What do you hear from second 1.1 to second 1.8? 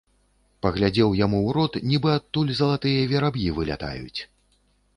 яму ў рот,